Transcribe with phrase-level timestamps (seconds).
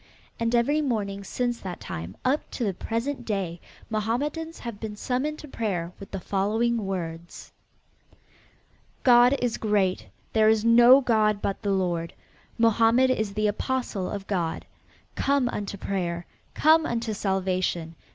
[0.39, 5.37] And every morning since that time up to the present day, Mohammedans have been summoned
[5.37, 7.51] to prayer with the following words:
[9.03, 12.15] "God is great; there is no god but the Lord.
[12.57, 14.65] Mohammed is the Apostle of God.
[15.13, 16.25] Come unto prayer!
[16.55, 17.93] Come unto salvation!